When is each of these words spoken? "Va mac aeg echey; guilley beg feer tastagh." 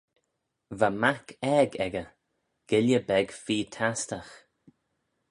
"Va 0.79 0.87
mac 1.01 1.25
aeg 1.57 1.71
echey; 1.85 2.07
guilley 2.69 3.03
beg 3.09 3.27
feer 3.43 3.67
tastagh." 3.75 4.33